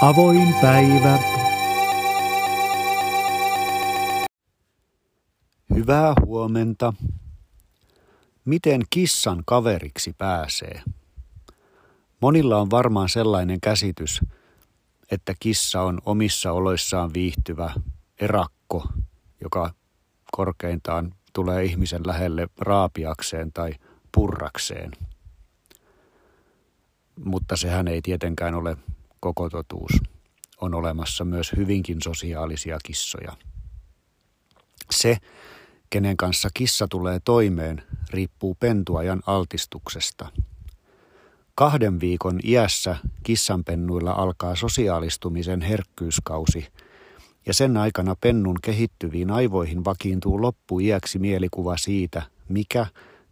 Avoin 0.00 0.54
päivä. 0.62 1.18
Hyvää 5.74 6.14
huomenta. 6.26 6.92
Miten 8.44 8.82
kissan 8.90 9.42
kaveriksi 9.46 10.14
pääsee? 10.18 10.82
Monilla 12.20 12.60
on 12.60 12.70
varmaan 12.70 13.08
sellainen 13.08 13.60
käsitys, 13.60 14.20
että 15.10 15.34
kissa 15.40 15.82
on 15.82 16.00
omissa 16.06 16.52
oloissaan 16.52 17.10
viihtyvä 17.14 17.74
erakko, 18.20 18.86
joka 19.40 19.72
korkeintaan 20.32 21.14
tulee 21.32 21.64
ihmisen 21.64 22.02
lähelle 22.06 22.48
raapiakseen 22.58 23.52
tai 23.52 23.72
purrakseen. 24.14 24.90
Mutta 27.24 27.56
sehän 27.56 27.88
ei 27.88 28.02
tietenkään 28.02 28.54
ole 28.54 28.76
koko 29.20 29.50
totuus. 29.50 29.92
On 30.60 30.74
olemassa 30.74 31.24
myös 31.24 31.52
hyvinkin 31.56 32.02
sosiaalisia 32.02 32.78
kissoja. 32.84 33.32
Se, 34.90 35.16
kenen 35.90 36.16
kanssa 36.16 36.48
kissa 36.54 36.86
tulee 36.90 37.20
toimeen, 37.24 37.82
riippuu 38.10 38.56
pentuajan 38.60 39.22
altistuksesta. 39.26 40.32
Kahden 41.54 42.00
viikon 42.00 42.40
iässä 42.44 42.96
kissanpennuilla 43.22 44.12
alkaa 44.12 44.56
sosiaalistumisen 44.56 45.60
herkkyyskausi, 45.60 46.66
ja 47.46 47.54
sen 47.54 47.76
aikana 47.76 48.14
pennun 48.20 48.56
kehittyviin 48.62 49.30
aivoihin 49.30 49.84
vakiintuu 49.84 50.42
loppuiäksi 50.42 51.18
mielikuva 51.18 51.76
siitä, 51.76 52.22
mikä 52.48 52.86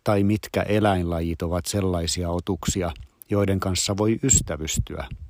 tai 0.04 0.24
mitkä 0.24 0.62
eläinlajit 0.62 1.42
ovat 1.42 1.66
sellaisia 1.66 2.30
otuksia, 2.30 2.92
joiden 3.30 3.60
kanssa 3.60 3.96
voi 3.96 4.18
ystävystyä– 4.22 5.06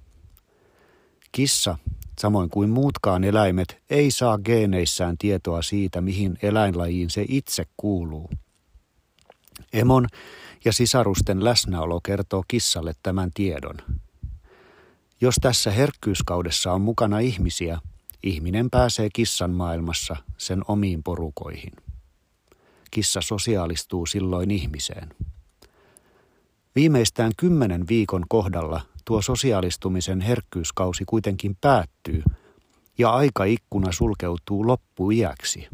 Kissa, 1.36 1.78
samoin 2.20 2.50
kuin 2.50 2.70
muutkaan 2.70 3.24
eläimet, 3.24 3.82
ei 3.90 4.10
saa 4.10 4.38
geeneissään 4.38 5.18
tietoa 5.18 5.62
siitä, 5.62 6.00
mihin 6.00 6.38
eläinlajiin 6.42 7.10
se 7.10 7.24
itse 7.28 7.64
kuuluu. 7.76 8.30
Emon 9.72 10.06
ja 10.64 10.72
sisarusten 10.72 11.44
läsnäolo 11.44 12.00
kertoo 12.00 12.44
kissalle 12.48 12.92
tämän 13.02 13.30
tiedon. 13.34 13.76
Jos 15.20 15.34
tässä 15.40 15.70
herkkyyskaudessa 15.70 16.72
on 16.72 16.80
mukana 16.80 17.18
ihmisiä, 17.18 17.78
ihminen 18.22 18.70
pääsee 18.70 19.08
kissan 19.12 19.50
maailmassa 19.50 20.16
sen 20.38 20.62
omiin 20.68 21.02
porukoihin. 21.02 21.72
Kissa 22.90 23.20
sosiaalistuu 23.20 24.06
silloin 24.06 24.50
ihmiseen. 24.50 25.08
Viimeistään 26.74 27.32
kymmenen 27.36 27.88
viikon 27.88 28.24
kohdalla 28.28 28.95
tuo 29.06 29.22
sosiaalistumisen 29.22 30.20
herkkyyskausi 30.20 31.04
kuitenkin 31.04 31.56
päättyy 31.60 32.22
ja 32.98 33.10
aikaikkuna 33.10 33.92
sulkeutuu 33.92 34.66
loppuiäksi. 34.66 35.68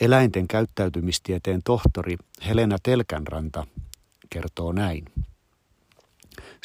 Eläinten 0.00 0.48
käyttäytymistieteen 0.48 1.60
tohtori 1.64 2.16
Helena 2.46 2.76
Telkänranta 2.82 3.66
kertoo 4.30 4.72
näin. 4.72 5.04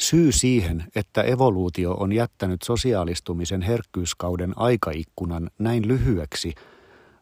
Syy 0.00 0.32
siihen, 0.32 0.84
että 0.96 1.22
evoluutio 1.22 1.92
on 1.92 2.12
jättänyt 2.12 2.62
sosiaalistumisen 2.62 3.62
herkkyyskauden 3.62 4.52
aikaikkunan 4.56 5.50
näin 5.58 5.88
lyhyeksi, 5.88 6.54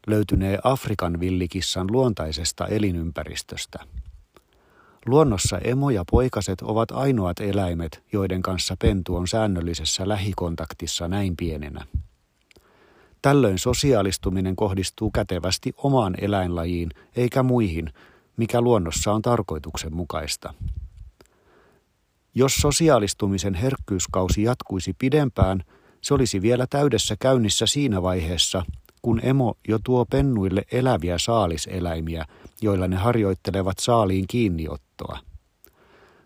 löytynee 0.07 0.59
Afrikan 0.65 1.21
villikissan 1.21 1.87
luontaisesta 1.91 2.67
elinympäristöstä– 2.67 3.79
Luonnossa 5.07 5.59
emo 5.59 5.91
ja 5.91 6.05
poikaset 6.11 6.61
ovat 6.61 6.91
ainoat 6.91 7.41
eläimet, 7.41 8.03
joiden 8.13 8.43
kanssa 8.43 8.77
pentu 8.79 9.17
on 9.17 9.29
säännöllisessä 9.29 10.09
lähikontaktissa 10.09 11.09
näin 11.09 11.37
pienenä. 11.37 11.87
Tällöin 13.23 13.59
sosiaalistuminen 13.59 14.57
kohdistuu 14.57 15.11
kätevästi 15.11 15.73
omaan 15.77 16.15
eläinlajiin 16.21 16.91
eikä 17.17 17.43
muihin, 17.43 17.93
mikä 18.37 18.61
luonnossa 18.61 19.13
on 19.13 19.23
tarkoituksenmukaista. 19.23 20.55
Jos 22.35 22.55
sosiaalistumisen 22.55 23.55
herkkyyskausi 23.55 24.43
jatkuisi 24.43 24.95
pidempään, 24.99 25.65
se 26.01 26.15
olisi 26.15 26.43
vielä 26.43 26.67
täydessä 26.71 27.17
käynnissä 27.21 27.67
siinä 27.67 28.03
vaiheessa, 28.03 28.65
kun 29.03 29.21
emo 29.23 29.55
jo 29.69 29.79
tuo 29.85 30.05
pennuille 30.05 30.63
eläviä 30.73 31.19
saaliseläimiä, 31.19 32.25
joilla 32.63 32.89
ne 32.89 32.97
harjoittelevat 32.97 33.79
saaliin 33.79 34.25
kiinniottoa. 34.29 34.92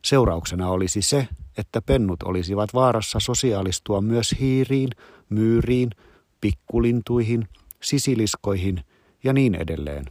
Seurauksena 0.03 0.69
olisi 0.69 1.03
se, 1.03 1.29
että 1.59 1.83
pennut 1.83 2.23
olisivat 2.23 2.75
vaarassa 2.75 3.21
sosiaalistua 3.21 4.01
myös 4.01 4.35
hiiriin, 4.41 4.91
myyriin, 5.29 5.91
pikkulintuihin, 6.41 7.49
sisiliskoihin 7.83 8.85
ja 9.25 9.33
niin 9.33 9.55
edelleen. 9.55 10.05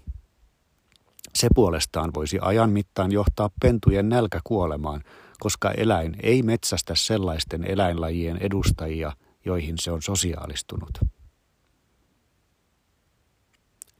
Se 1.33 1.47
puolestaan 1.55 2.11
voisi 2.13 2.37
ajan 2.41 2.69
mittaan 2.69 3.11
johtaa 3.11 3.49
pentujen 3.61 4.09
nälkäkuolemaan, 4.09 5.03
koska 5.39 5.71
eläin 5.71 6.15
ei 6.23 6.43
metsästä 6.43 6.95
sellaisten 6.95 7.63
eläinlajien 7.63 8.37
edustajia, 8.37 9.11
joihin 9.45 9.75
se 9.77 9.91
on 9.91 10.01
sosiaalistunut. 10.01 10.99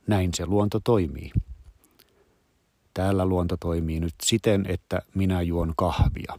Näin 0.08 0.34
se 0.34 0.46
luonto 0.46 0.80
toimii. 0.80 1.32
Täällä 2.96 3.26
luonto 3.26 3.58
toimii 3.58 4.00
nyt 4.00 4.14
siten, 4.24 4.66
että 4.70 5.02
minä 5.16 5.42
juon 5.42 5.74
kahvia. 5.78 6.34